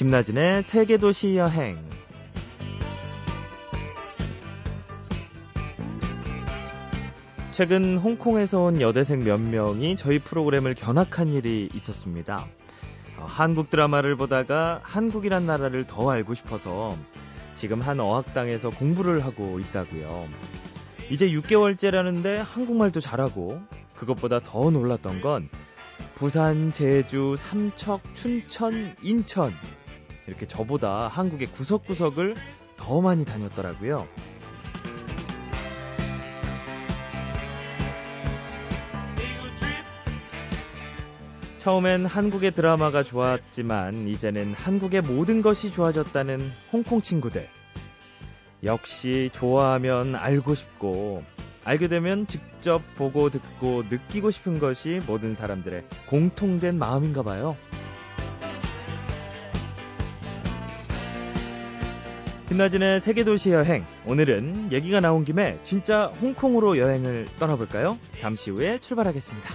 [0.00, 1.78] 김나진의 세계도시 여행.
[7.50, 12.46] 최근 홍콩에서 온 여대생 몇 명이 저희 프로그램을 견학한 일이 있었습니다.
[13.18, 16.96] 어, 한국 드라마를 보다가 한국이란 나라를 더 알고 싶어서
[17.54, 20.28] 지금 한 어학당에서 공부를 하고 있다고요.
[21.10, 23.60] 이제 6개월째라는데 한국말도 잘하고
[23.96, 25.46] 그것보다 더 놀랐던 건
[26.14, 29.52] 부산, 제주, 삼척, 춘천, 인천
[30.30, 32.36] 이렇게 저보다 한국의 구석구석을
[32.76, 34.06] 더 많이 다녔더라고요.
[41.56, 47.46] 처음엔 한국의 드라마가 좋았지만 이제는 한국의 모든 것이 좋아졌다는 홍콩 친구들.
[48.62, 51.24] 역시 좋아하면 알고 싶고
[51.64, 57.56] 알게 되면 직접 보고 듣고 느끼고 싶은 것이 모든 사람들의 공통된 마음인가 봐요.
[62.50, 63.84] 김나진의 세계도시 여행.
[64.06, 67.96] 오늘은 얘기가 나온 김에 진짜 홍콩으로 여행을 떠나볼까요?
[68.16, 69.48] 잠시 후에 출발하겠습니다.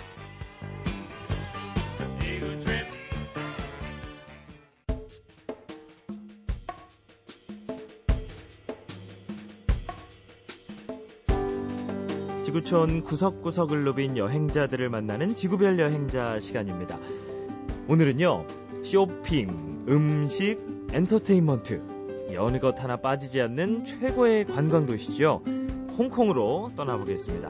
[12.45, 16.97] 지구촌 구석구석을 누빈 여행자들을 만나는 지구별 여행자 시간입니다.
[17.89, 18.45] 오늘은요,
[18.85, 20.59] 쇼핑, 음식,
[20.93, 21.94] 엔터테인먼트,
[22.37, 25.41] 어느 것 하나 빠지지 않는 최고의 관광 도시죠.
[25.97, 27.49] 홍콩으로 떠나보겠습니다.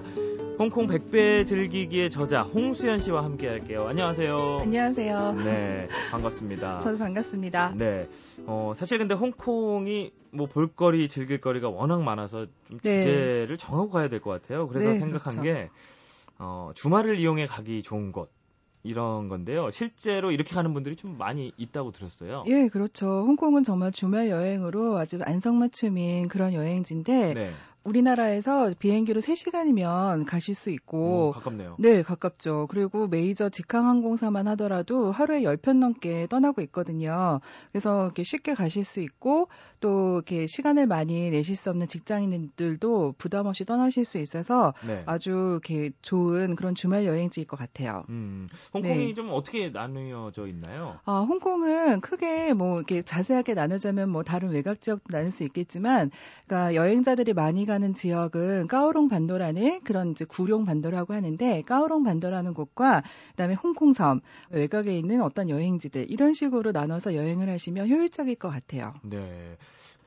[0.57, 3.85] 홍콩 100배 즐기기의 저자 홍수연 씨와 함께 할게요.
[3.89, 4.59] 안녕하세요.
[4.61, 5.33] 안녕하세요.
[5.43, 6.79] 네, 반갑습니다.
[6.79, 7.73] 저도 반갑습니다.
[7.75, 8.07] 네.
[8.45, 13.01] 어, 사실 근데 홍콩이 뭐 볼거리, 즐길거리가 워낙 많아서 좀 네.
[13.01, 14.67] 주제를 정하고 가야 될 것 같아요.
[14.69, 15.41] 그래서 네, 생각한 그렇죠.
[15.43, 15.69] 게
[16.39, 18.31] 어, 주말을 이용해 가기 좋은 곳
[18.85, 19.71] 이런 건데요.
[19.71, 22.43] 실제로 이렇게 가는 분들이 좀 많이 있다고 들었어요.
[22.47, 23.07] 예, 그렇죠.
[23.07, 27.51] 홍콩은 정말 주말 여행으로 아주 안성맞춤인 그런 여행지인데 네.
[27.85, 31.75] 우리나라에서 비행기로 3시간이면 가실 수 오, 있고 가깝네요.
[31.79, 32.67] 네, 가깝죠.
[32.69, 37.39] 그리고 메이저 직항 항공사만 하더라도 하루에 10편 넘게 떠나고 있거든요.
[37.71, 39.47] 그래서 이렇게 쉽게 가실 수 있고
[39.79, 45.03] 또 이렇게 시간을 많이 내실 수 없는 직장인들도 부담 없이 떠나실 수 있어서 네.
[45.05, 48.03] 아주 이렇게 좋은 그런 주말 여행지일 것 같아요.
[48.09, 49.13] 음, 홍콩이 네.
[49.13, 50.99] 좀 어떻게 나누어져 있나요?
[51.05, 56.09] 아, 홍콩은 크게 뭐 이렇게 자세하게 나누자면 뭐 다른 외곽 지역도 나눌 수 있겠지만,
[56.47, 63.03] 그러니까 여행자들이 많이 가는 지역은 까오롱 반도라는 그런 이제 구룡 반도라고 하는데, 까오롱 반도라는 곳과
[63.31, 64.21] 그다음에 홍콩섬
[64.51, 68.93] 외곽에 있는 어떤 여행지들 이런 식으로 나눠서 여행을 하시면 효율적일 것 같아요.
[69.03, 69.57] 네.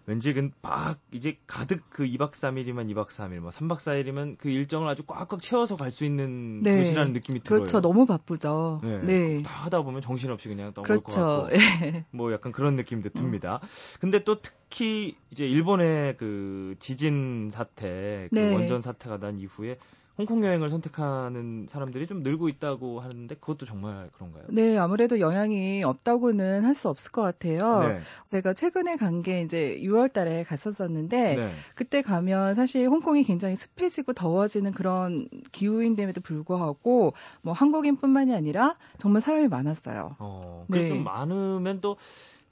[0.08, 5.02] 왠지 그막 이제 가득 그 2박 3일이면 2박 3일, 뭐 3박 4일이면 그 일정을 아주
[5.04, 6.78] 꽉꽉 채워서 갈 수 있는 네.
[6.78, 7.60] 곳이라는 느낌이 들어요.
[7.60, 7.82] 그렇죠.
[7.82, 8.80] 너무 바쁘죠.
[8.82, 8.98] 네.
[9.02, 9.42] 네.
[9.42, 11.20] 다 하다 보면 정신없이 그냥 떠올 것 그렇죠.
[11.44, 12.06] 같고 예.
[12.10, 13.60] 뭐 약간 그런 느낌도 듭니다.
[14.00, 18.54] 근데 또 특히 이제 일본의 그 지진 사태, 그 네.
[18.54, 19.76] 원전 사태가 난 이후에
[20.18, 24.44] 홍콩 여행을 선택하는 사람들이 좀 늘고 있다고 하는데 그것도 정말 그런가요?
[24.48, 27.80] 네, 아무래도 영향이 없다고는 할 수 없을 것 같아요.
[27.80, 28.00] 네.
[28.26, 31.52] 제가 최근에 간 게 이제 6월 달에 갔었었는데, 네.
[31.74, 39.48] 그때 가면 사실 홍콩이 굉장히 습해지고 더워지는 그런 기후인데에도 불구하고 뭐 한국인뿐만이 아니라 정말 사람이
[39.48, 40.16] 많았어요.
[40.18, 40.88] 어, 그래 네.
[40.88, 41.96] 좀 많으면 또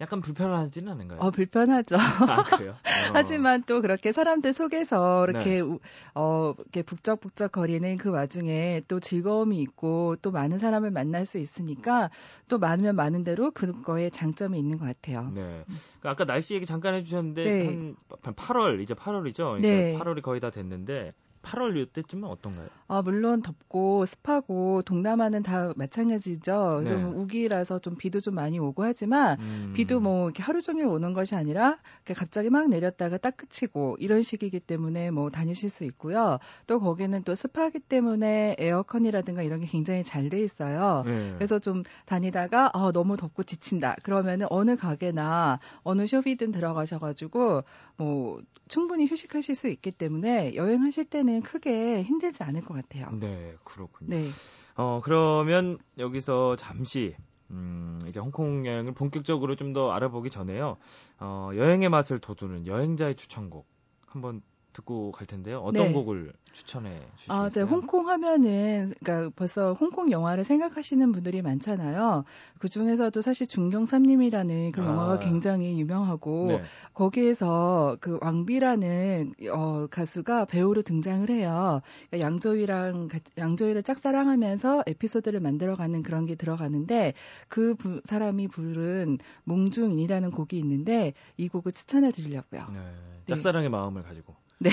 [0.01, 1.21] 약간 불편하지는 않은가요?
[1.21, 1.97] 어, 불편하죠.
[1.99, 2.73] 아, 그래요?
[2.73, 2.75] 어.
[3.15, 5.33] 하지만 또 그렇게 사람들 속에서 네.
[5.33, 5.79] 이렇게 우-
[6.15, 12.11] 어 이렇게 북적북적 거리는 그 와중에 또 즐거움이 있고 또 많은 사람을 만날 수 있으니까
[12.49, 15.31] 또 많으면 많은 대로 그거에 장점이 있는 것 같아요.
[15.35, 15.65] 네.
[16.01, 17.65] 그 아까 날씨 얘기 잠깐 해주셨는데 네.
[17.67, 19.63] 한, 한 8월 이제 8월이죠.
[19.63, 19.99] 그러니까 네.
[19.99, 21.13] 8월이 거의 다 됐는데
[21.47, 22.69] 8월 이때쯤은 어떤가요?
[22.89, 26.83] 아, 물론 덥고 습하고 동남아는 다 마찬가지죠.
[26.85, 26.91] 네.
[26.91, 29.73] 좀 우기라서 좀 비도 좀 많이 오고 하지만 음.
[29.75, 31.79] 비도 뭐 이렇게 하루 종일 오는 것이 아니라
[32.17, 36.39] 갑자기 막 내렸다가 딱 그치고 이런 식이기 때문에 뭐 다니실 수 있고요.
[36.67, 41.05] 또 거기는 또 습하기 때문에 에어컨이라든가 이런 게 굉장히 잘 돼 있어요.
[41.07, 41.35] 네.
[41.37, 43.95] 그래서 좀 다니다가 아, 너무 덥고 지친다.
[44.03, 47.63] 그러면은 어느 가게나 어느 쇼피든 들어가셔 가지고
[47.97, 53.09] 뭐 충분히 휴식하실 수 있기 때문에 여행하실 때는 크게 힘들지 않을 것 같아요.
[53.19, 54.11] 네, 그렇군요.
[54.11, 54.29] 네.
[54.77, 57.15] 어, 그러면 여기서 잠시
[57.51, 60.77] 음, 이제 홍콩 여행을 본격적으로 좀 더 알아보기 전에요.
[61.21, 63.67] 어, 여행의 맛을 돋우는 여행자의 추천곡
[64.07, 64.43] 한번
[64.77, 65.61] 듣고 갈 텐데요.
[65.61, 65.93] 어떤 네.
[65.93, 67.43] 곡을 추천해 주시겠어요?
[67.47, 72.25] 아, 제 홍콩 하면은 그러니까 벌써 홍콩 영화를 생각하시는 분들이 많잖아요.
[72.59, 74.87] 그 중에서도 사실 중경삼림이라는 그 아.
[74.87, 76.63] 영화가 굉장히 유명하고 네.
[76.93, 81.81] 거기에서 그 왕비라는 어 가수가 배우로 등장을 해요.
[82.11, 87.15] 그러니까 양조위랑 같- 양조위를 짝사랑하면서 에피소드를 만들어가는 그런 게 들어가는데
[87.49, 92.61] 그 부- 사람이 부른 몽중인이라는 곡이 있는데 이 곡을 추천해 드리려고요.
[92.75, 92.81] 네.
[93.27, 94.35] 짝사랑의 마음을 가지고.
[94.59, 94.71] 네.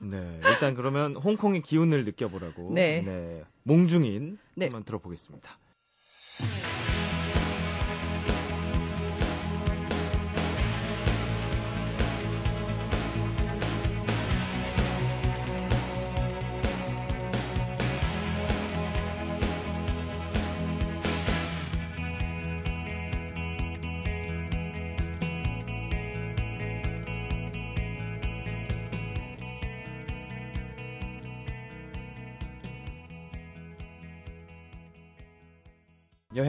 [0.00, 0.40] 네.
[0.44, 2.72] 일단 그러면 홍콩의 기운을 느껴보라고.
[2.74, 3.44] 네.
[3.62, 4.66] 몽중인 네.
[4.66, 5.58] 한번 들어보겠습니다.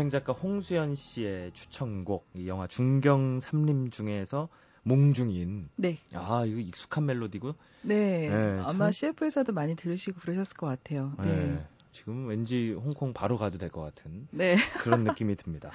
[0.07, 4.47] 여행 작가 홍수연 씨의 추천곡 이 영화 중경 삼림 중에서
[4.83, 5.67] 몽중인.
[5.75, 5.97] 네.
[6.13, 7.55] 아 이거 익숙한 멜로디고.
[7.81, 8.29] 네.
[8.29, 11.11] 네, 아마 참- CF에서도 많이 들으시고 그러셨을 것 같아요.
[11.21, 11.25] 네.
[11.25, 11.65] 네.
[11.91, 14.55] 지금 왠지 홍콩 바로 가도 될 것 같은 네.
[14.79, 15.71] 그런 느낌이 듭니다.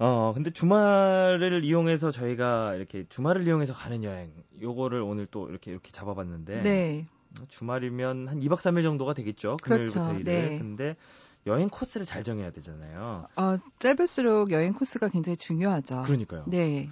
[0.00, 5.92] 어 근데 주말을 이용해서 저희가 이렇게 주말을 이용해서 가는 여행 요거를 오늘 또 이렇게 이렇게
[5.92, 7.06] 잡아봤는데 네.
[7.46, 9.56] 주말이면 한 2박 3일 정도가 되겠죠.
[9.62, 10.00] 그렇죠.
[10.02, 10.48] 금요일부터 일요일.
[10.50, 10.58] 네.
[10.58, 10.96] 근데
[11.46, 13.26] 여행 코스를 잘 정해야 되잖아요.
[13.36, 16.02] 어, 짧을수록 여행 코스가 굉장히 중요하죠.
[16.02, 16.44] 그러니까요.
[16.46, 16.88] 네.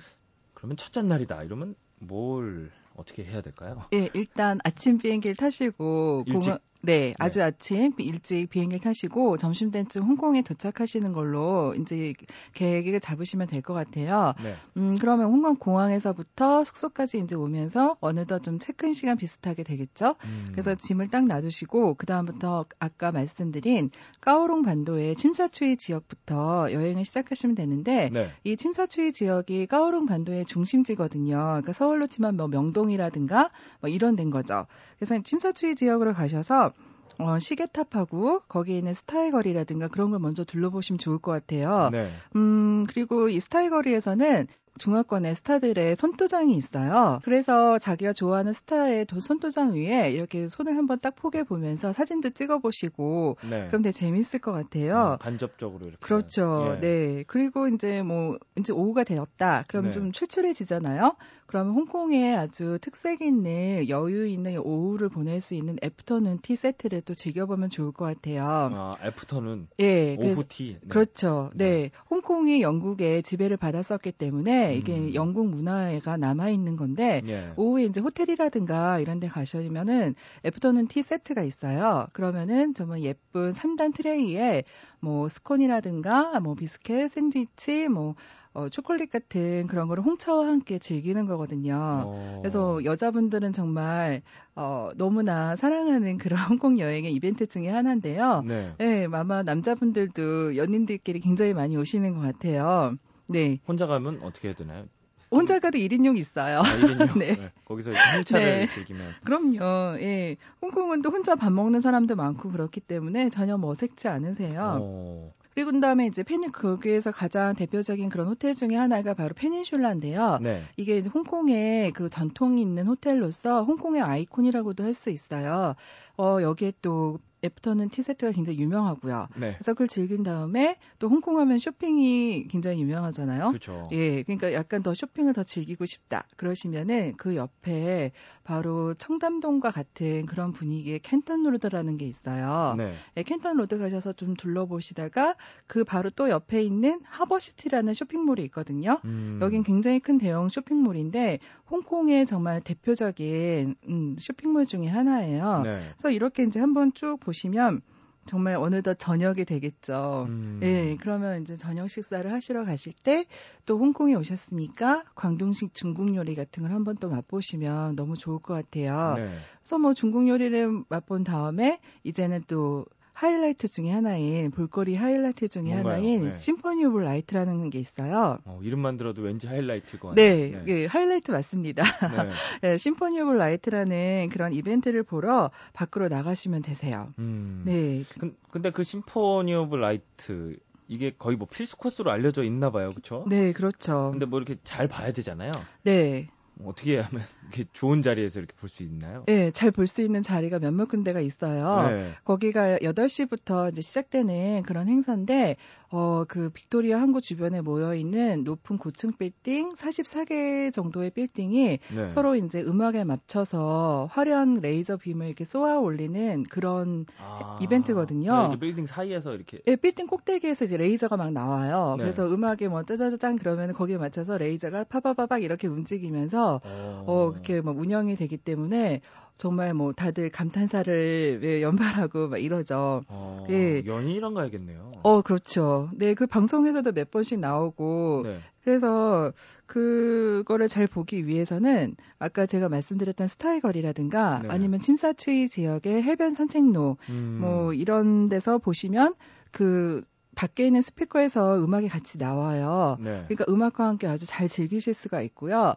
[0.54, 1.42] 그러면 첫째 날이다.
[1.42, 3.84] 이러면 뭘 어떻게 해야 될까요?
[3.92, 6.40] 예, 일단 아침 비행기를 타시고 일찍?
[6.40, 12.14] 공항 네, 아주 아침 일찍 비행기를 타시고 점심 때쯤 홍콩에 도착하시는 걸로 이제
[12.54, 14.34] 계획을 잡으시면 될 것 같아요.
[14.44, 14.54] 네.
[14.76, 20.14] 음, 그러면 홍콩 공항에서부터 숙소까지 이제 오면서 어느덧 좀 체크인 시간 비슷하게 되겠죠?
[20.24, 23.90] 음, 그래서 짐을 딱 놔두시고 그 다음부터 아까 말씀드린
[24.20, 28.30] 까오롱 반도의 침사추이 지역부터 여행을 시작하시면 되는데 네.
[28.44, 31.34] 이 침사추이 지역이 까오롱 반도의 중심지거든요.
[31.34, 33.50] 그러니까 서울로 치면 뭐 명동이라든가
[33.80, 34.66] 뭐 이런 데인 거죠.
[34.98, 36.72] 그래서 침사추이 지역으로 가셔서
[37.18, 41.90] 어, 시계탑하고 거기에 있는 스타의 거리라든가 그런 걸 먼저 둘러보시면 좋을 것 같아요.
[41.90, 42.10] 네.
[42.36, 44.46] 음, 그리고 이 스타의 거리에서는
[44.78, 47.20] 중화권의 스타들의 손도장이 있어요.
[47.24, 52.58] 그래서 자기가 좋아하는 스타의 도- 손도장 위에 이렇게 손을 한번 딱 포개 보면서 사진도 찍어
[52.58, 53.68] 보시고 네.
[53.68, 55.12] 그럼 되게 재밌을 것 같아요.
[55.14, 55.98] 어, 간접적으로 이렇게.
[56.00, 56.74] 그렇죠.
[56.76, 56.80] 예.
[56.80, 57.24] 네.
[57.26, 59.64] 그리고 이제 뭐 이제 오후가 되었다.
[59.68, 59.90] 그럼 네.
[59.92, 61.16] 좀 출출해지잖아요.
[61.46, 67.14] 그러면 홍콩에 아주 특색 있는 여유 있는 오후를 보낼 수 있는 애프터눈 티 세트를 또
[67.14, 68.44] 즐겨보면 좋을 것 같아요.
[68.44, 70.16] 아, 애프터는 예.
[70.18, 70.76] 오후 티.
[70.80, 70.88] 네.
[70.88, 71.50] 그렇죠.
[71.54, 71.70] 네.
[71.70, 71.90] 네.
[72.10, 75.14] 홍콩이 영국의 지배를 받았었기 때문에 이게 음.
[75.14, 77.52] 영국 문화가 남아 있는 건데 예.
[77.56, 80.14] 오후에 이제 호텔이라든가 이런 데 가시면은
[80.44, 82.08] 애프터눈 티 세트가 있어요.
[82.12, 84.62] 그러면은 정말 예쁜 3단 트레이에
[85.00, 88.14] 뭐 스콘이라든가 뭐 비스켓, 샌드위치, 뭐
[88.56, 92.04] 어, 초콜릿 같은 그런 거를 홍차와 함께 즐기는 거거든요.
[92.06, 92.38] 어.
[92.40, 94.22] 그래서 여자분들은 정말
[94.54, 98.42] 어, 너무나 사랑하는 그런 홍콩 여행의 이벤트 중에 하나인데요.
[98.46, 98.72] 네.
[98.78, 102.96] 네, 아마 남자분들도 연인들끼리 굉장히 많이 오시는 것 같아요.
[103.26, 103.60] 네.
[103.68, 104.86] 혼자 가면 어떻게 해야 되나요?
[105.30, 106.60] 혼자 가도 1인용 있어요.
[106.60, 107.18] 아, 1인용?
[107.20, 107.52] 네.
[107.66, 108.66] 거기서 이렇게 홍차를 네.
[108.68, 109.16] 즐기면.
[109.22, 110.00] 그럼요.
[110.00, 110.36] 예.
[110.62, 114.78] 홍콩은 또 혼자 밥 먹는 사람도 많고 그렇기 때문에 전혀 뭐 어색지 않으세요.
[114.80, 115.34] 어.
[115.56, 120.38] 그리고 그 다음에 이제 페니 거기에서 가장 대표적인 그런 호텔 중에 하나가 바로 페닌슐라인데요.
[120.42, 120.62] 네.
[120.76, 125.74] 이게 이제 홍콩의 그 전통이 있는 호텔로서 홍콩의 아이콘이라고도 할 수 있어요.
[126.18, 129.28] 어, 여기에 또 애프터는 티세트가 굉장히 유명하고요.
[129.36, 129.52] 네.
[129.54, 133.48] 그래서 그걸 즐긴 다음에 또 홍콩 하면 쇼핑이 굉장히 유명하잖아요.
[133.48, 133.88] 그렇죠.
[133.92, 136.26] 예, 그러니까 약간 더 쇼핑을 더 즐기고 싶다.
[136.36, 138.12] 그러시면은 그 옆에
[138.44, 142.74] 바로 청담동과 같은 그런 분위기의 캔턴 로드라는 게 있어요.
[142.76, 142.94] 네.
[143.16, 149.00] 예, 캔턴 로드 가셔서 좀 둘러보시다가 그 바로 또 옆에 있는 하버시티라는 쇼핑몰이 있거든요.
[149.04, 149.38] 음.
[149.42, 151.38] 여긴 굉장히 큰 대형 쇼핑몰인데
[151.70, 155.62] 홍콩의 정말 대표적인 음, 쇼핑몰 중에 하나예요.
[155.62, 155.82] 네.
[155.92, 157.80] 그래서 이렇게 이제 한번 쭉 보시 면
[158.26, 160.26] 정말 어느덧 저녁이 되겠죠.
[160.28, 160.60] 음.
[160.62, 163.26] 예, 그러면 이제 저녁 식사를 하시러 가실 때
[163.66, 169.14] 또 홍콩에 오셨으니까 광동식 중국 요리 같은 걸 한번 또 맛보시면 너무 좋을 것 같아요.
[169.16, 169.28] 네.
[169.58, 172.86] 그래서 뭐 중국 요리를 맛본 다음에 이제는 또
[173.20, 175.94] 하이라이트 중에 하나인 볼거리 하이라이트 중에 뭔가요?
[175.94, 176.32] 하나인 네.
[176.34, 178.38] Symphony of Light라는 게 있어요.
[178.44, 180.24] 어, 이름만 들어도 왠지 하이라이트일 것 같아요.
[180.26, 181.82] 네, 예, 하이라이트 맞습니다.
[181.82, 182.30] 네.
[182.72, 187.14] 예, Symphony of Light라는 그런 이벤트를 보러 밖으로 나가시면 되세요.
[187.18, 187.62] 음.
[187.64, 192.90] 네, 근- 근데 그 Symphony of Light 이게 거의 뭐 필수 코스로 알려져 있나 봐요.
[192.90, 193.24] 그렇죠?
[193.28, 194.10] 네, 그렇죠.
[194.12, 195.52] 근데 뭐 이렇게 잘 봐야 되잖아요.
[195.84, 197.22] 네, 뭐 어떻게 하면
[197.52, 199.24] 이렇게 좋은 자리에서 이렇게 볼 수 있나요?
[199.26, 201.88] 네, 잘 볼 수 있는 자리가 몇몇 군데가 있어요.
[201.88, 202.10] 네.
[202.24, 205.54] 거기가 8시부터 이제 시작되는 그런 행사인데
[205.90, 212.08] 어, 그 빅토리아 항구 주변에 모여 있는 높은 고층 빌딩 44개 정도의 빌딩이 네.
[212.08, 218.48] 서로 이제 음악에 맞춰서 화려한 레이저 빔을 이렇게 쏘아 올리는 그런 아, 이벤트거든요.
[218.48, 221.94] 네, 빌딩 사이에서 이렇게 네, 빌딩 꼭대기에서 이제 레이저가 막 나와요.
[221.96, 222.04] 네.
[222.04, 227.72] 그래서 음악에 뭐 짜자자잔 그러면 거기에 맞춰서 레이저가 파바바박 이렇게 움직이면서 어, 어 그렇게 뭐
[227.72, 229.00] 운영이 되기 때문에
[229.38, 233.02] 정말 뭐 다들 감탄사를 연발하고 막 이러죠.
[233.08, 233.82] 어, 예.
[233.84, 234.92] 연인이랑 가야겠네요.
[235.02, 235.90] 어, 그렇죠.
[235.94, 238.38] 네, 그 방송에서도 몇 번씩 나오고 네.
[238.64, 239.32] 그래서
[239.66, 244.48] 그거를 잘 보기 위해서는 아까 제가 말씀드렸던 스타의 거리라든가 네.
[244.48, 247.38] 아니면 침사추이 지역의 해변 산책로 음.
[247.40, 249.14] 뭐 이런 데서 보시면
[249.52, 250.02] 그
[250.36, 252.98] 밖에 있는 스피커에서 음악이 같이 나와요.
[253.00, 253.24] 네.
[253.26, 255.74] 그러니까 음악과 함께 아주 잘 즐기실 수가 있고요.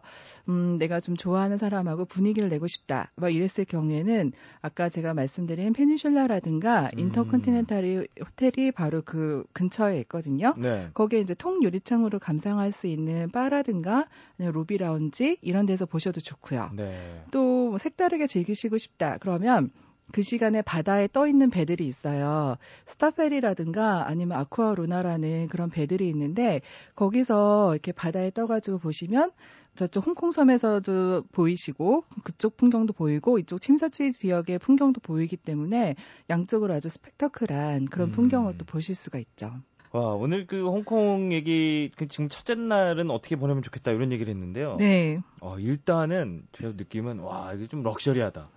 [0.48, 3.10] 음, 내가 좀 좋아하는 사람하고 분위기를 내고 싶다.
[3.16, 6.98] 막 이랬을 경우에는 아까 제가 말씀드린 페니슐라라든가 음.
[6.98, 10.54] 인터컨티넨탈이 호텔이 바로 그 근처에 있거든요.
[10.58, 10.90] 네.
[10.92, 16.70] 거기에 이제 통 유리창으로 감상할 수 있는 바라든가 로비 라운지 이런 데서 보셔도 좋고요.
[16.76, 17.24] 네.
[17.30, 19.16] 또뭐 색다르게 즐기시고 싶다.
[19.20, 19.70] 그러면
[20.12, 22.56] 그 시간에 바다에 떠 있는 배들이 있어요.
[22.86, 26.60] 스타페리라든가 아니면 아쿠아루나라는 그런 배들이 있는데
[26.94, 29.30] 거기서 이렇게 바다에 떠가지고 보시면
[29.76, 35.94] 저쪽 홍콩섬에서도 보이시고 그쪽 풍경도 보이고 이쪽 침사추이 지역의 풍경도 보이기 때문에
[36.28, 38.12] 양쪽으로 아주 스펙터클한 그런 음.
[38.12, 39.52] 풍경을 또 보실 수가 있죠.
[39.92, 44.76] 와, 오늘 그 홍콩 얘기, 그 지금 첫째 날은 어떻게 보내면 좋겠다, 이런 얘기를 했는데요.
[44.76, 45.20] 네.
[45.40, 48.48] 어, 일단은 제 느낌은, 와, 이게 좀 럭셔리하다.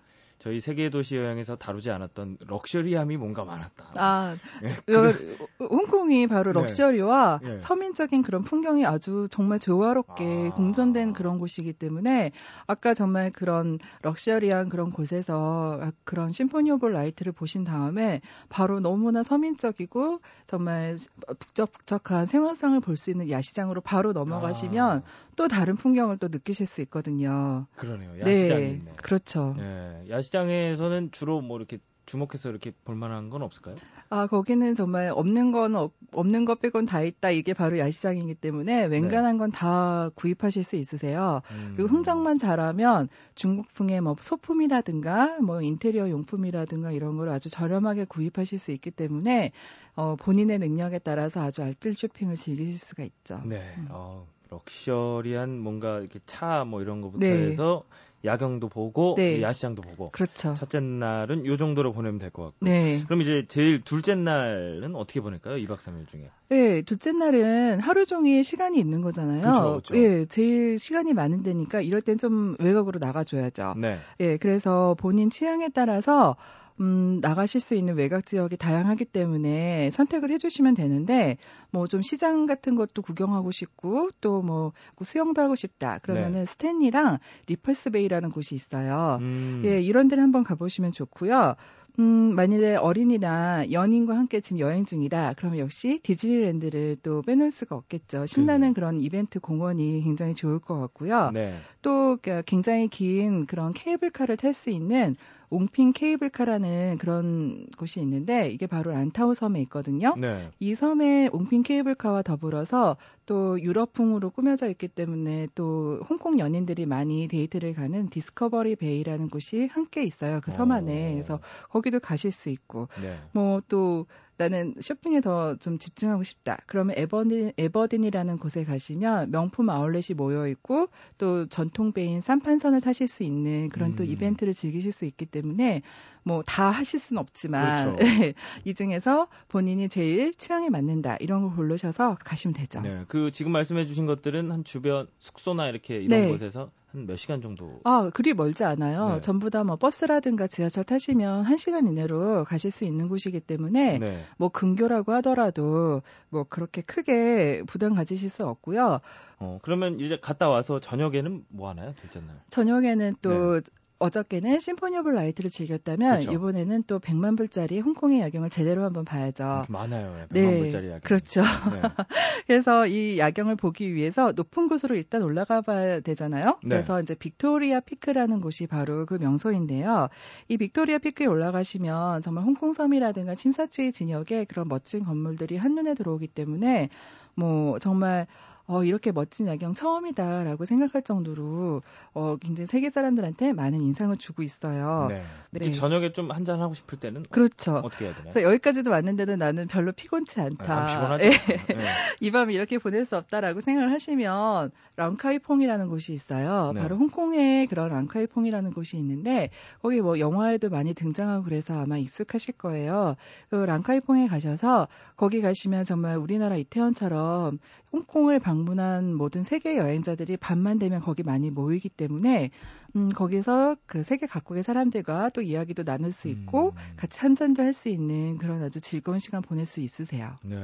[0.43, 3.93] 저희 세계 도시 여행에서 다루지 않았던 럭셔리함이 뭔가 많았다.
[3.95, 6.59] 아, 네, 그, 홍콩이 바로 네.
[6.59, 7.59] 럭셔리와 네.
[7.59, 10.55] 서민적인 그런 풍경이 아주 정말 조화롭게 아.
[10.57, 12.31] 공존된 그런 곳이기 때문에
[12.67, 18.19] 아까 정말 그런 럭셔리한 그런 곳에서 그런 심포니 오브 라이트를 보신 다음에
[18.49, 20.97] 바로 너무나 서민적이고 정말
[21.39, 25.03] 북적북적한 생활상을 볼 수 있는 야시장으로 바로 넘어가시면 아.
[25.35, 27.67] 또 다른 풍경을 또 느끼실 수 있거든요.
[27.75, 28.19] 그러네요.
[28.19, 28.91] 야시장이 네, 있네.
[29.01, 29.55] 그렇죠.
[29.57, 33.75] 네, 야시장에서는 주로 뭐 이렇게 주목해서 이렇게 볼만한 건 없을까요?
[34.09, 39.33] 아 거기는 정말 없는 건 없는 것 빼곤 다 있다 이게 바로 야시장이기 때문에 웬간한
[39.33, 39.37] 네.
[39.39, 41.41] 건다 구입하실 수 있으세요.
[41.51, 41.73] 음.
[41.75, 48.71] 그리고 흥정만 잘하면 중국풍의 뭐 소품이라든가 뭐 인테리어 용품이라든가 이런 걸 아주 저렴하게 구입하실 수
[48.71, 49.51] 있기 때문에
[49.95, 53.41] 어, 본인의 능력에 따라서 아주 알뜰 쇼핑을 즐기실 수가 있죠.
[53.45, 53.73] 네.
[53.77, 53.87] 음.
[53.89, 57.47] 어, 럭셔리한 뭔가 이렇게 차 뭐 이런 거부터 네.
[57.47, 57.83] 해서
[58.25, 59.41] 야경도 보고 네.
[59.41, 60.53] 야시장도 보고 그렇죠.
[60.53, 63.01] 첫째 날은 요 정도로 보내면 될 것 같고 네.
[63.05, 65.55] 그럼 이제 제일 둘째 날은 어떻게 보낼까요?
[65.57, 69.41] 2박 3일 중에 네, 둘째 날은 하루 종일 시간이 있는 거잖아요.
[69.41, 69.97] 그렇죠, 그렇죠.
[69.97, 73.73] 예, 제일 시간이 많은 데니까 이럴 땐 좀 외곽으로 나가줘야죠.
[73.77, 73.97] 네.
[74.21, 76.37] 예, 그래서 본인 취향에 따라서
[76.81, 81.37] 음, 나가실 수 있는 외곽 지역이 다양하기 때문에 선택을 해주시면 되는데,
[81.71, 85.99] 뭐 좀 시장 같은 것도 구경하고 싶고, 또 뭐 수영도 하고 싶다.
[85.99, 86.45] 그러면은 네.
[86.45, 89.17] 스탠리랑 리펄스베이라는 곳이 있어요.
[89.21, 89.61] 음.
[89.65, 91.55] 예, 이런 데를 한번 가보시면 좋고요.
[91.99, 95.35] 음, 만일에 어린이나 연인과 함께 지금 여행 중이다.
[95.37, 98.25] 그러면 역시 디즈니랜드를 또 빼놓을 수가 없겠죠.
[98.25, 98.73] 신나는 음.
[98.73, 101.29] 그런 이벤트 공원이 굉장히 좋을 것 같고요.
[101.33, 101.55] 네.
[101.83, 105.15] 또그 굉장히 긴 그런 케이블카를 탈 수 있는
[105.53, 110.15] 옹핑 케이블카라는 그런 곳이 있는데 이게 바로 란타우 섬에 있거든요.
[110.17, 110.49] 네.
[110.59, 117.73] 이 섬에 옹핑 케이블카와 더불어서 또 유럽풍으로 꾸며져 있기 때문에 또 홍콩 연인들이 많이 데이트를
[117.73, 120.41] 가는 디스커버리 베이라는 곳이 함께 있어요.
[120.41, 121.09] 그 섬 안에.
[121.09, 121.13] 어.
[121.13, 123.17] 그래서 거기도 가실 수 있고 네.
[123.31, 124.05] 뭐또
[124.49, 126.57] 나는 쇼핑에 더 좀 집중하고 싶다.
[126.65, 133.23] 그러면 에버딘, 에버딘이라는 곳에 가시면 명품 아울렛이 모여 있고 또 전통 배인 삼판선을 타실 수
[133.23, 133.95] 있는 그런 음.
[133.95, 135.81] 또 이벤트를 즐기실 수 있기 때문에
[136.23, 137.97] 뭐 다 하실 수는 없지만 그렇죠.
[138.65, 142.81] 이 중에서 본인이 제일 취향에 맞는다 이런 걸 고르셔서 가시면 되죠.
[142.81, 146.27] 네, 그 지금 말씀해주신 것들은 한 주변 숙소나 이렇게 이런 네.
[146.27, 147.81] 곳에서 한 몇 시간 정도?
[147.85, 149.15] 아, 그리 멀지 않아요.
[149.15, 149.19] 네.
[149.21, 154.23] 전부 다 뭐 버스라든가 지하철 타시면 1시간 이내로 가실 수 있는 곳이기 때문에 네.
[154.37, 158.99] 뭐 근교라고 하더라도 뭐 그렇게 크게 부담 가지실 수 없고요.
[159.39, 161.93] 어, 그러면 이제 갔다 와서 저녁에는 뭐 하나요?
[161.95, 162.39] 둘째 날?
[162.51, 163.61] 저녁에는 또 네.
[164.03, 166.33] 어저께는 심포니 오브 라이트를 즐겼다면 그렇죠.
[166.33, 169.63] 이번에는 또 100만 불짜리 홍콩의 야경을 제대로 한번 봐야죠.
[169.69, 170.27] 많아요.
[170.29, 171.01] 100만 네, 불짜리 야경.
[171.03, 171.41] 그렇죠.
[171.41, 171.81] 네.
[172.47, 176.57] 그래서 이 야경을 보기 위해서 높은 곳으로 일단 올라가 봐야 되잖아요.
[176.63, 176.69] 네.
[176.69, 180.09] 그래서 이제 빅토리아 피크라는 곳이 바로 그 명소인데요.
[180.49, 186.89] 이 빅토리아 피크에 올라가시면 정말 홍콩 섬이라든가 침사추이 지역에 그런 멋진 건물들이 한눈에 들어오기 때문에
[187.35, 188.27] 뭐 정말
[188.65, 191.81] 어, 이렇게 멋진 야경 처음이다라고 생각할 정도로
[192.13, 195.07] 어, 굉장히 세계 사람들한테 많은 인상을 주고 있어요.
[195.09, 195.23] 네.
[195.51, 195.71] 네.
[195.71, 197.75] 저녁에 좀 한잔 하고 싶을 때는 그렇죠.
[197.83, 198.31] 어떻게 해야 되나요?
[198.31, 201.11] 그래서 여기까지도 왔는데도 나는 별로 피곤치 않다.
[201.13, 201.17] 아.
[201.17, 201.29] 네.
[201.29, 201.35] 네.
[202.21, 206.71] 이 밤을 이렇게 보낼 수 없다라고 생각을 하시면 랑카이퐁이라는 곳이 있어요.
[206.73, 206.81] 네.
[206.81, 209.49] 바로 홍콩에 그런 랑카이퐁이라는 곳이 있는데
[209.81, 213.15] 거기 뭐 영화에도 많이 등장하고 그래서 아마 익숙하실 거예요.
[213.49, 217.59] 그 랑카이퐁에 가셔서 거기 가시면 정말 우리나라 이태원처럼
[217.93, 222.49] 홍콩을 방문한 모든 세계 여행자들이 밤만 되면 거기 많이 모이기 때문에
[222.95, 226.93] 음, 거기서 그 세계 각국의 사람들과 또 이야기도 나눌 수 있고 음.
[226.97, 230.37] 같이 한 잔도 할 수 있는 그런 아주 즐거운 시간 보낼 수 있으세요.
[230.43, 230.57] 네.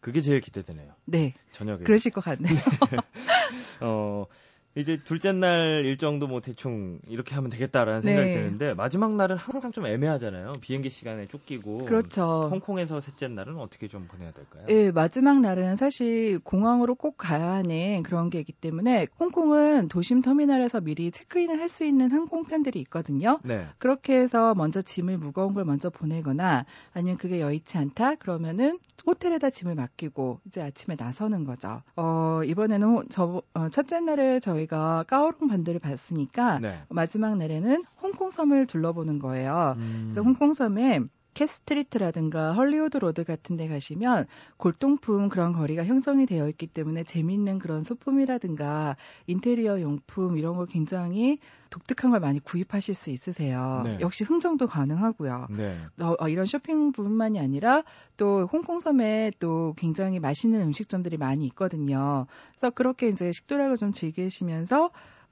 [0.00, 0.92] 그게 제일 기대되네요.
[1.06, 1.32] 네.
[1.52, 1.84] 저녁에.
[1.84, 2.54] 그러실 것 같네요.
[2.90, 2.98] 네.
[3.80, 4.26] 어,
[4.74, 8.32] 이제 둘째 날 일정도 뭐 대충 이렇게 하면 되겠다라는 생각이 네.
[8.34, 10.54] 드는데 마지막 날은 항상 좀 애매하잖아요.
[10.60, 11.84] 비행기 시간에 쫓기고.
[11.84, 12.48] 그렇죠.
[12.50, 14.64] 홍콩에서 셋째 날은 어떻게 좀 보내야 될까요?
[14.66, 20.80] 네, 마지막 날은 사실 공항으로 꼭 가야 하는 그런 게 있기 때문에 홍콩은 도심 터미널에서
[20.80, 23.38] 미리 체크인을 할 수 있는 항공편들이 있거든요.
[23.44, 23.66] 네.
[23.78, 29.74] 그렇게 해서 먼저 짐을 무거운 걸 먼저 보내거나 아니면 그게 여의치 않다 그러면은 호텔에다 짐을
[29.74, 31.80] 맡기고 이제 아침에 나서는 거죠.
[31.96, 36.82] 어, 이번에는 저, 어, 첫째 날에 저희 가 까오롱 반도를 봤으니까 네.
[36.88, 39.74] 마지막 날에는 홍콩섬을 둘러보는 거예요.
[39.78, 40.10] 음.
[40.10, 41.00] 그래서 홍콩섬에
[41.34, 47.58] 캣 스트리트라든가 헐리우드 로드 같은 데 가시면 골동품 그런 거리가 형성이 되어 있기 때문에 재미있는
[47.58, 48.96] 그런 소품이라든가
[49.26, 51.38] 인테리어 용품 이런 걸 굉장히
[51.70, 53.80] 독특한 걸 많이 구입하실 수 있으세요.
[53.84, 53.98] 네.
[54.00, 55.46] 역시 흥정도 가능하고요.
[55.56, 55.78] 네.
[56.00, 57.82] 어, 어, 이런 쇼핑뿐만이 아니라
[58.18, 62.26] 또 홍콩섬에 또 굉장히 맛있는 음식점들이 많이 있거든요.
[62.50, 64.90] 그래서 그렇게 이제 식도락을 좀 즐기시면서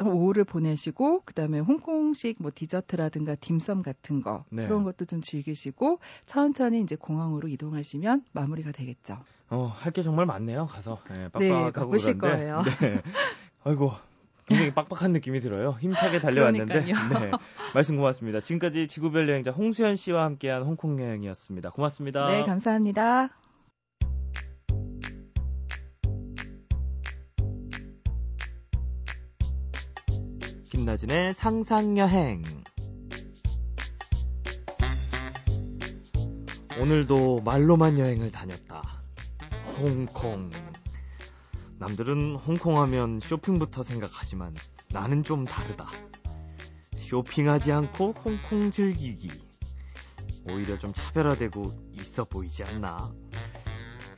[0.09, 4.67] 오후를 보내시고 그다음에 홍콩식 뭐 디저트라든가 딤섬 같은 거 네.
[4.67, 9.19] 그런 것도 좀 즐기시고 천천히 이제 공항으로 이동하시면 마무리가 되겠죠.
[9.51, 10.67] 어, 할 게 정말 많네요.
[10.67, 12.19] 가서 네, 빡빡하고 네, 그런데.
[12.19, 12.63] 거예요.
[12.81, 13.03] 네.
[13.65, 13.93] 아이고
[14.47, 15.77] 굉장히 빡빡한 느낌이 들어요.
[15.81, 16.81] 힘차게 달려왔는데.
[17.21, 17.31] 네.
[17.75, 18.41] 말씀 고맙습니다.
[18.41, 21.71] 지금까지 지구별 여행자 홍수연 씨와 함께한 홍콩 여행이었습니다.
[21.71, 22.29] 고맙습니다.
[22.31, 23.40] 네, 감사합니다.
[30.91, 32.43] 김나진의 상상여행.
[36.81, 39.03] 오늘도 말로만 여행을 다녔다.
[39.79, 40.51] 홍콩.
[41.79, 44.57] 남들은 홍콩 하면 쇼핑부터 생각하지만
[44.91, 45.89] 나는 좀 다르다.
[46.99, 49.31] 쇼핑하지 않고 홍콩 즐기기.
[50.51, 53.13] 오히려 좀 차별화되고 있어 보이지 않나?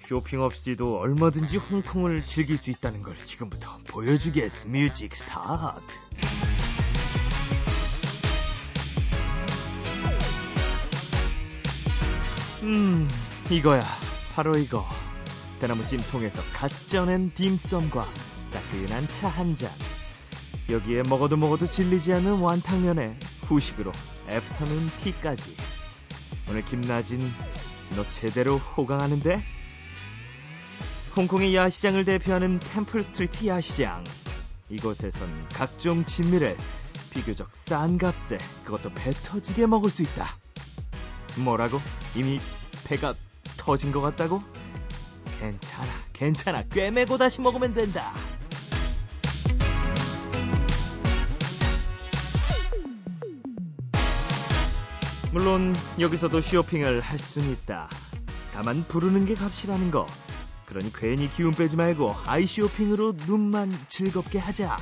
[0.00, 4.68] 쇼핑 없이도 얼마든지 홍콩을 즐길 수 있다는 걸 지금부터 보여주겠어.
[4.68, 5.82] Music start.
[12.72, 13.06] 음,
[13.50, 13.82] 이거야.
[14.34, 14.86] 바로 이거.
[15.60, 18.08] 대나무 찜통에서 갓 쪄낸 딤섬과
[18.52, 19.70] 따끈한 차 한 잔.
[20.70, 23.92] 여기에 먹어도 먹어도 질리지 않는 완탕면에 후식으로
[24.28, 25.54] 애프터눈 티까지.
[26.48, 27.30] 오늘 김나진,
[27.94, 29.44] 너 제대로 호강하는데?
[31.14, 34.02] 홍콩의 야시장을 대표하는 템플 스트리트 야시장.
[34.70, 36.56] 이곳에선 각종 진미를
[37.10, 40.26] 비교적 싼 값에 그것도 배 터지게 먹을 수 있다.
[41.36, 41.80] 뭐라고?
[42.14, 42.40] 이미
[42.92, 43.14] 배가
[43.56, 44.42] 터진 것 같다고?
[45.40, 46.62] 괜찮아, 괜찮아.
[46.64, 48.12] 꿰매고 다시 먹으면 된다.
[55.32, 57.88] 물론 여기서도 쇼핑을 할 수는 있다.
[58.52, 60.06] 다만 부르는 게 값이라는 거.
[60.66, 64.76] 그러니 괜히 기운 빼지 말고 아이 쇼핑으로 눈만 즐겁게 하자.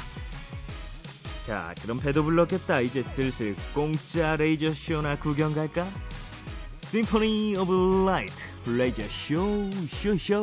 [1.42, 2.81] 자, 그럼 배도 불렀겠다.
[2.81, 5.88] 이제 슬슬 공짜 레이저 쇼나 구경 갈까?
[6.90, 8.33] 심포니 오브 라이트
[8.66, 10.42] 레이저 쇼 쇼 쇼.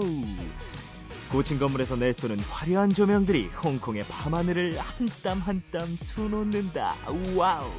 [1.29, 6.95] 고층 건물에서 내쏘는 화려한 조명들이 홍콩의 밤하늘을 한 땀 한 땀 수놓는다.
[7.35, 7.69] Wow.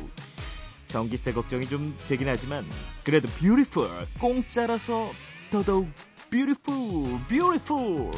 [0.86, 2.66] 전기세 걱정이 좀 되긴 하지만
[3.04, 3.88] 그래도 beautiful
[4.20, 5.10] 공짜라서
[5.50, 5.88] 더더욱
[6.30, 8.10] beautiful beautiful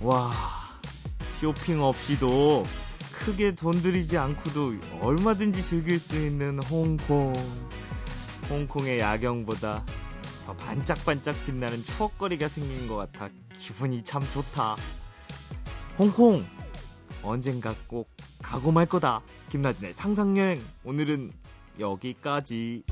[0.00, 0.32] 와
[1.40, 2.64] 쇼핑 없이도
[3.24, 7.32] 크게 돈 들이지 않고도 얼마든지 즐길 수 있는 홍콩.
[8.48, 9.84] 홍콩의 야경보다
[10.46, 14.76] 더 반짝반짝 빛나는 추억거리가 생긴 것 같아 기분이 참 좋다.
[15.98, 16.44] 홍콩!
[17.22, 18.08] 언젠가 꼭
[18.42, 19.22] 가고 말 거다.
[19.48, 20.62] 김나진의 상상여행.
[20.84, 21.32] 오늘은
[21.80, 22.84] 여기까지.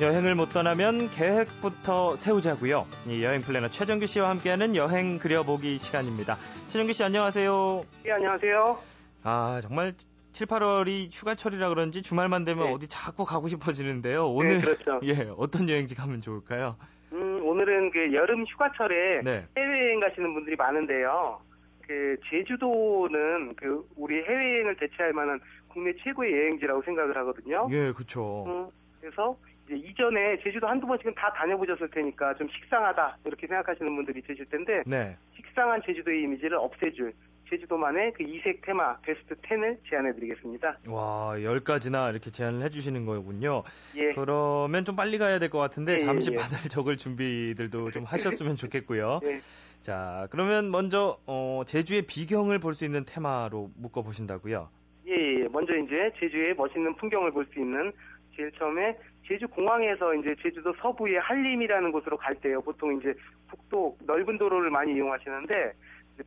[0.00, 2.86] 여행을 못 떠나면 계획부터 세우자고요.
[3.08, 6.36] 이 여행 플래너 최정규 씨와 함께하는 여행 그려보기 시간입니다.
[6.68, 7.84] 최정규 씨 안녕하세요.
[8.06, 8.78] 예, 안녕하세요.
[9.24, 9.94] 아 정말
[10.30, 12.72] 7, 8월이 휴가철이라 그런지 주말만 되면 네.
[12.72, 14.28] 어디 자꾸 가고 싶어지는데요.
[14.28, 15.00] 오늘 네, 그렇죠.
[15.02, 16.76] 예 어떤 여행지 가면 좋을까요?
[17.10, 19.46] 음, 오늘은 그 여름 휴가철에 네.
[19.56, 21.40] 해외여행 가시는 분들이 많은데요.
[21.88, 27.66] 그 제주도는 그 우리 해외여행을 대체할 만한 국내 최고의 여행지라고 생각을 하거든요.
[27.72, 28.44] 예 그렇죠.
[28.46, 28.68] 음,
[29.00, 29.36] 그래서
[29.68, 34.82] 이제 이전에 제주도 한두 번씩은 다 다녀보셨을 테니까 좀 식상하다 이렇게 생각하시는 분들이 있으실 텐데
[34.86, 35.16] 네.
[35.36, 37.12] 식상한 제주도의 이미지를 없애줄
[37.50, 40.74] 제주도만의 그 이색 테마 베스트 10을 제안해 드리겠습니다.
[40.88, 43.62] 와 10가지나 이렇게 제안을 해 주시는 거군요.
[43.96, 44.12] 예.
[44.12, 46.36] 그러면 좀 빨리 가야 될 것 같은데 예, 잠시 예.
[46.36, 49.20] 바다를 적을 준비들도 좀 하셨으면 좋겠고요.
[49.24, 49.40] 예.
[49.80, 54.68] 자, 그러면 먼저 어, 제주의 비경을 볼 수 있는 테마로 묶어 보신다고요.
[55.06, 55.48] 예, 예.
[55.50, 57.92] 먼저 이제 제주의 멋있는 풍경을 볼 수 있는
[58.36, 58.94] 제일 처음에
[59.28, 62.62] 제주 공항에서 이제 제주도 서부의 한림이라는 곳으로 갈 때요.
[62.62, 63.14] 보통 이제
[63.50, 65.72] 국도 넓은 도로를 많이 이용하시는데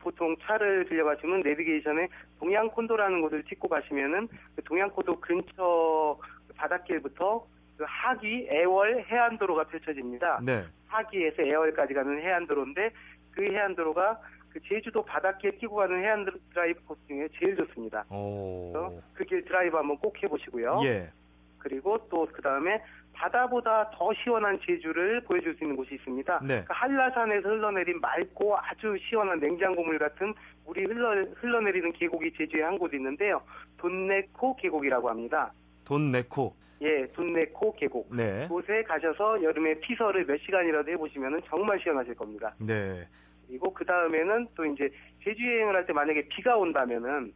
[0.00, 7.44] 보통 차를 들려가시면 내비게이션에 동양 콘도라는 곳을 찍고 가시면은 그 동양 콘도 근처 그 바닷길부터
[7.76, 10.40] 그 하기 애월 해안도로가 펼쳐집니다.
[10.42, 10.64] 네.
[10.86, 12.90] 하기에서 애월까지 가는 해안도로인데
[13.32, 18.04] 그 해안도로가 그 제주도 바닷길 끼고 가는 해안 드라이브 코스 중에 제일 좋습니다.
[18.10, 19.00] 오.
[19.14, 20.80] 그길 드라이브 한번 꼭 해보시고요.
[20.84, 21.10] 예.
[21.62, 26.40] 그리고 또 그 다음에 바다보다 더 시원한 제주를 보여줄 수 있는 곳이 있습니다.
[26.46, 26.64] 네.
[26.66, 30.32] 그 한라산에서 흘러내린 맑고 아주 시원한 냉장고물 같은
[30.64, 33.40] 물이 흘러, 흘러내리는 계곡이 제주에 한 곳 있는데요.
[33.78, 35.52] 돈내코 계곡이라고 합니다.
[35.86, 36.54] 돈내코.
[36.80, 38.14] 예, 돈내코 계곡.
[38.16, 38.48] 네.
[38.48, 42.54] 곳에 가셔서 여름에 피서를 몇 시간이라도 해보시면 정말 시원하실 겁니다.
[42.58, 43.06] 네.
[43.46, 44.90] 그리고 그 다음에는 또 이제
[45.22, 47.32] 제주 여행을 할 때 만약에 비가 온다면은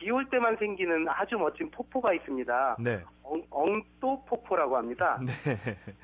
[0.00, 2.76] 비 올 때만 생기는 아주 멋진 폭포가 있습니다.
[2.80, 3.02] 네.
[3.22, 5.20] 엉, 엉또 폭포라고 합니다.
[5.22, 5.34] 네.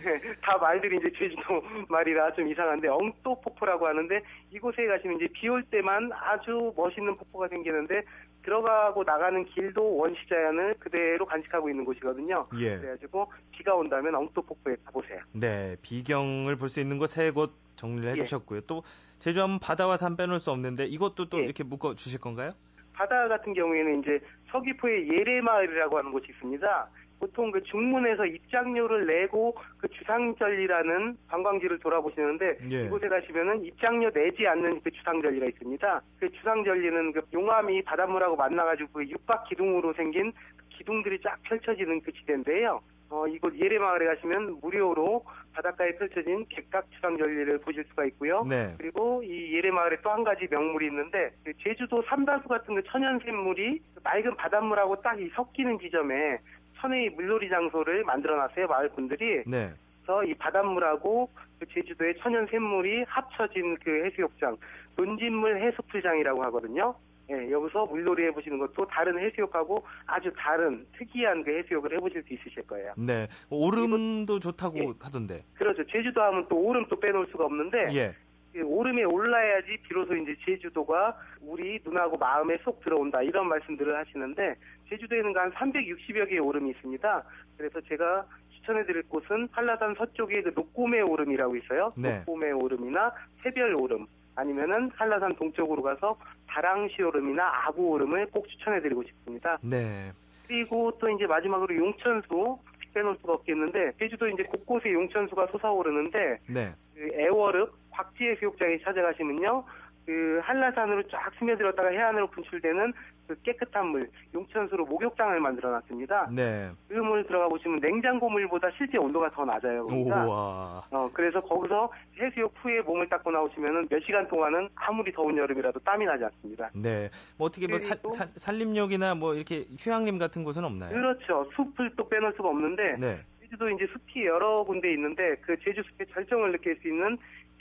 [0.42, 4.20] 다 말들이 이제 제주도 말이라 좀 이상한데 엉또 폭포라고 하는데
[4.52, 8.02] 이곳에 가시면 이제 비 올 때만 아주 멋있는 폭포가 생기는데
[8.42, 12.46] 들어가고 나가는 길도 원시자연을 그대로 간직하고 있는 곳이거든요.
[12.58, 12.76] 예.
[12.76, 15.20] 그래가지고 비가 온다면 엉또 폭포에 가보세요.
[15.32, 15.76] 네.
[15.82, 18.22] 비경을 볼 수 있는 곳 세 곳 정리를 해 예.
[18.22, 18.60] 주셨고요.
[18.62, 18.82] 또
[19.20, 21.44] 제주하면 바다와 산 빼놓을 수 없는데 이것도 또 예.
[21.44, 22.50] 이렇게 묶어 주실 건가요?
[22.96, 24.18] 바다 같은 경우에는 이제
[24.50, 26.88] 서귀포의 예래마을이라고 하는 곳이 있습니다.
[27.18, 32.84] 보통 그 중문에서 입장료를 내고 그 주상절리라는 관광지를 돌아보시는데 예.
[32.84, 36.02] 이곳에 가시면은 입장료 내지 않는 그 주상절리가 있습니다.
[36.20, 42.12] 그 주상절리는 그 용암이 바닷물하고 만나가지고 그 육박 기둥으로 생긴 그 기둥들이 쫙 펼쳐지는 그
[42.12, 42.80] 지대인데요.
[43.08, 48.44] 어, 이곳 예래마을에 가시면 무료로 바닷가에 펼쳐진 객각 주상절리를 보실 수가 있고요.
[48.44, 48.74] 네.
[48.78, 54.00] 그리고 이 예래마을에 또 한 가지 명물이 있는데 그 제주도 삼다수 같은 그 천연샘물이 그
[54.02, 56.38] 맑은 바닷물하고 딱 이 섞이는 지점에
[56.80, 59.42] 천혜의 물놀이 장소를 만들어놨어요 마을 분들이.
[59.46, 59.70] 네.
[60.02, 64.56] 그래서 이 바닷물하고 그 제주도의 천연샘물이 합쳐진 그 해수욕장
[64.96, 66.94] 논진물 해수풀장이라고 하거든요.
[67.30, 72.66] 예, 여기서 물놀이 해보시는 것도 다른 해수욕하고 아주 다른 특이한 그 해수욕을 해보실 수 있으실
[72.66, 72.94] 거예요.
[72.96, 73.26] 네.
[73.50, 74.86] 오름도 좋다고 예.
[75.00, 75.44] 하던데.
[75.54, 75.84] 그렇죠.
[75.86, 78.14] 제주도 하면 또 오름 또 빼놓을 수가 없는데 예.
[78.52, 84.54] 그 오름에 올라야지 비로소 이제 제주도가 우리 눈하고 마음에 쏙 들어온다 이런 말씀들을 하시는데
[84.88, 87.24] 제주도에는 그한 360여 개의 오름이 있습니다.
[87.58, 91.92] 그래서 제가 추천해드릴 곳은 한라산 서쪽에 그 녹곰의 오름이라고 있어요.
[91.98, 92.18] 네.
[92.18, 93.12] 녹곰의 오름이나
[93.42, 94.06] 새별 오름
[94.36, 99.58] 아니면은 한라산 동쪽으로 가서 다랑시 오름이나 아구 오름을 꼭 추천해드리고 싶습니다.
[99.62, 100.12] 네.
[100.46, 102.58] 그리고 또 이제 마지막으로 용천수
[102.94, 106.72] 빼놓을 수가 없겠는데 제주도 이제 곳곳에 용천수가 솟아오르는데 네.
[106.94, 109.64] 그 애월읍 곽지해수욕장에 찾아가시면요.
[110.06, 112.92] 그 한라산으로 쫙 스며들었다가 해안으로 분출되는
[113.26, 116.28] 그 깨끗한 물, 용천수로 목욕장을 만들어 놨습니다.
[116.32, 116.70] 네.
[116.88, 119.82] 그 물 들어가 보시면 냉장고 물보다 실제 온도가 더 낮아요.
[119.82, 120.84] 그러니까 우와.
[120.92, 121.90] 어, 그래서 거기서
[122.20, 126.70] 해수욕 후에 몸을 닦고 나오시면은 몇 시간 동안은 아무리 더운 여름이라도 땀이 나지 않습니다.
[126.72, 127.10] 네.
[127.36, 130.92] 뭐 어떻게 뭐 살, 그리고- 살, 산림욕이나 뭐 이렇게 휴양림 같은 곳은 없나요?
[130.92, 131.50] 그렇죠.
[131.56, 133.18] 숲을 또 빼놓을 수가 없는데 네.
[133.40, 137.16] 제주도 이제 숲이 여러 군데 있는데 그 제주 숲의 절정을 느낄 수 있는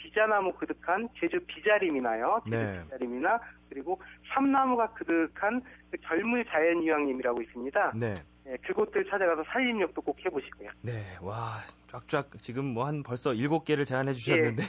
[0.05, 2.41] 비자나무 그득한 제주 비자림이나요.
[2.45, 2.83] 제주 네.
[2.83, 3.39] 비자림이나
[3.69, 3.99] 그리고
[4.33, 7.93] 삼나무가 그득한 그 젊은 자연휴양림이라고 있습니다.
[7.95, 8.15] 네.
[8.47, 10.69] 예, 그곳들 찾아가서 산림욕도 꼭 해보시고요.
[10.83, 11.17] 네.
[11.21, 14.67] 와, 쫙쫙 지금 뭐 한 벌써 일곱 개를 제안해 주셨는데요.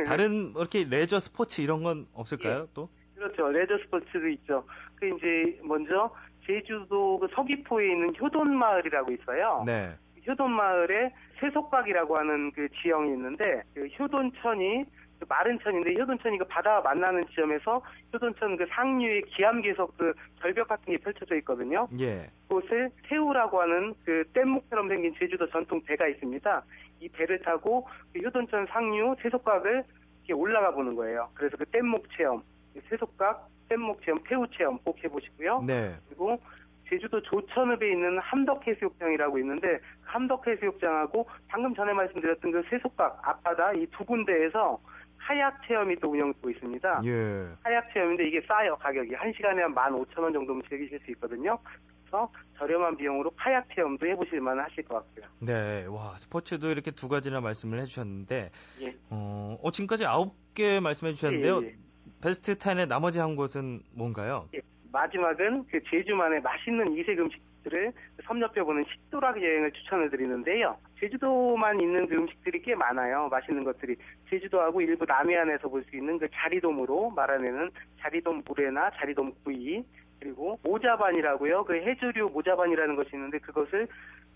[0.00, 0.04] 예.
[0.04, 2.62] 다른 뭐 이렇게 레저 스포츠 이런 건 없을까요?
[2.62, 2.66] 예.
[2.74, 2.88] 또?
[3.14, 3.48] 그렇죠.
[3.50, 4.64] 레저 스포츠도 있죠.
[4.96, 6.10] 그 이제 먼저
[6.46, 9.62] 제주도 그 서귀포에 있는 효돈마을이라고 있어요.
[9.64, 9.96] 네.
[10.26, 14.84] 효돈 마을에 세속각이라고 하는 그 지형이 있는데 그 효돈천이
[15.18, 20.92] 그 마른 천인데 효돈천이 그 바다와 만나는 지점에서 효돈천 그 상류의 기암계석 그 절벽 같은
[20.92, 21.88] 게 펼쳐져 있거든요.
[22.00, 22.30] 예.
[22.48, 26.62] 그곳을 태우라고 하는 그 뗏목처럼 생긴 제주도 전통 배가 있습니다.
[27.00, 29.84] 이 배를 타고 그 효돈천 상류 세속각을
[30.24, 31.28] 이렇게 올라가 보는 거예요.
[31.34, 32.42] 그래서 그 뗏목 체험,
[32.88, 35.62] 세속각, 뗏목 체험, 태우 체험 꼭 해보시고요.
[35.62, 35.94] 네.
[36.08, 36.40] 그리고
[36.88, 44.04] 제주도 조천읍에 있는 함덕해수욕장이라고 있는데 그 함덕해수욕장하고 방금 전에 말씀드렸던 그 세속각 앞바다 이 두
[44.04, 44.78] 군데에서
[45.18, 47.02] 카약 체험이 또 운영되고 있습니다.
[47.04, 47.48] 예.
[47.64, 51.58] 카약 체험인데 이게 싸요 가격이 한 시간에 한 15,000원 정도면 즐기실 수 있거든요.
[52.04, 55.24] 그래서 저렴한 비용으로 카약 체험도 해보실 만 하실 것 같고요.
[55.40, 55.86] 네.
[55.86, 58.50] 와, 스포츠도 이렇게 두 가지나 말씀을 해주셨는데,
[58.82, 58.96] 예.
[59.10, 61.62] 어, 어, 지금까지 아홉 개 말씀해 주셨는데요.
[61.64, 61.74] 예, 예.
[62.22, 64.48] 베스트 10의 나머지 한 곳은 뭔가요?
[64.96, 65.00] 예.
[65.00, 67.92] 마지막은 그 제주만의 맛있는 이색 음식들을
[68.24, 70.76] 섭렵해보는 식도락 여행을 추천을 드리는데요.
[70.98, 73.28] 제주도만 있는 그 음식들이 꽤 많아요.
[73.28, 73.96] 맛있는 것들이.
[74.30, 79.84] 제주도하고 일부 남해안에서 볼 수 있는 그 자리돔으로 말하는 자리돔 물회나 자리돔 구이,
[80.18, 81.64] 그리고 모자반이라고요.
[81.64, 83.86] 그 해조류 모자반이라는 것이 있는데 그것을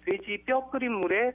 [0.05, 1.33] 돼지 뼈 끓인 물에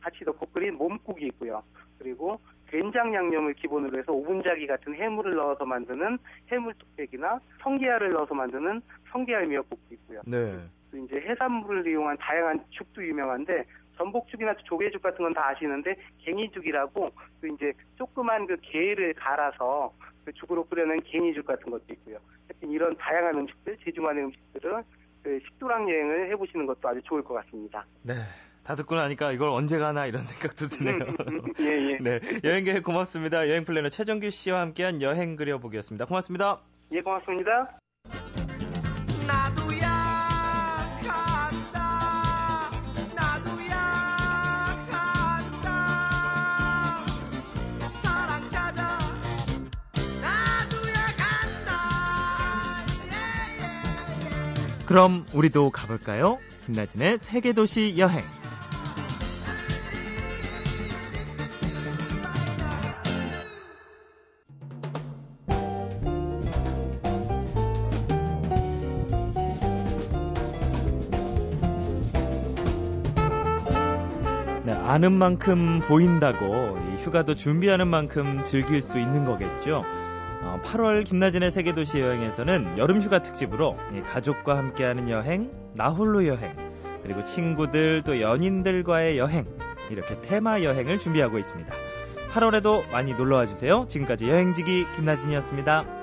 [0.00, 1.62] 같이 넣고 끓인 몸국이 있고요.
[1.98, 2.40] 그리고
[2.72, 6.18] 된장 양념을 기본으로 해서 오분자기 같은 해물을 넣어서 만드는
[6.50, 8.80] 해물 뚝배기나 성게알을 넣어서 만드는
[9.10, 10.22] 성게알 미역국도 있고요.
[10.26, 10.56] 네.
[10.90, 13.64] 또 이제 해산물을 이용한 다양한 죽도 유명한데
[13.98, 17.10] 전복죽이나 조개죽 같은 건 다 아시는데 갱이죽이라고
[17.42, 19.92] 또 이제 조그만 그 게를 갈아서
[20.24, 22.16] 그 죽으로 끓여낸 갱이죽 같은 것도 있고요.
[22.48, 24.82] 하여튼 이런 다양한 음식들, 제주만의 음식들을
[25.22, 27.84] 그 식도락 여행을 해보시는 것도 아주 좋을 것 같습니다.
[28.02, 28.14] 네.
[28.64, 30.98] 다 듣고 나니까 이걸 언제 가나 이런 생각도 드네요.
[31.60, 31.98] 예, 예.
[32.00, 32.20] 네.
[32.44, 33.48] 여행 계획 고맙습니다.
[33.48, 36.04] 여행 플래너 최정규 씨와 함께한 여행 그려보기였습니다.
[36.06, 36.60] 고맙습니다.
[36.92, 37.78] 예, 고맙습니다.
[39.26, 39.88] 나도야
[41.02, 42.70] 간다
[43.14, 43.76] 나도야
[44.90, 45.76] 간다
[47.88, 48.98] 사랑 찾아
[50.20, 51.72] 나도야 간다
[54.86, 56.38] 그럼 우리도 가볼까요?
[56.66, 58.24] 김나진의 세계도시 여행.
[74.92, 79.86] 아는 만큼 보인다고 이 휴가도 준비하는 만큼 즐길 수 있는 거겠죠.
[80.42, 86.54] 어, 8월 김나진의 세계도시 여행에서는 여름 휴가 특집으로 이 가족과 함께하는 여행, 나홀로 여행,
[87.02, 89.46] 그리고 친구들 또 연인들과의 여행
[89.88, 91.72] 이렇게 테마 여행을 준비하고 있습니다.
[92.30, 93.86] 8월에도 많이 놀러와 주세요.
[93.88, 96.01] 지금까지 여행지기 김나진이었습니다.